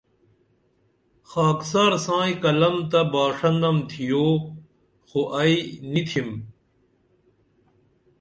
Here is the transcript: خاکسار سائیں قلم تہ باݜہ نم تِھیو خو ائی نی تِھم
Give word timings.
خاکسار 1.31 1.93
سائیں 2.05 2.35
قلم 2.43 2.75
تہ 2.91 3.01
باݜہ 3.11 3.49
نم 3.61 3.77
تِھیو 3.89 4.25
خو 5.07 5.19
ائی 5.39 5.55
نی 5.91 6.01
تِھم 6.09 6.29